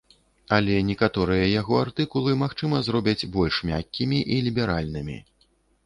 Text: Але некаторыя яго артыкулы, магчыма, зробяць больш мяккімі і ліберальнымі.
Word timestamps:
Але 0.55 0.77
некаторыя 0.91 1.45
яго 1.61 1.77
артыкулы, 1.83 2.31
магчыма, 2.45 2.83
зробяць 2.91 3.29
больш 3.39 3.63
мяккімі 3.71 4.27
і 4.35 4.45
ліберальнымі. 4.51 5.17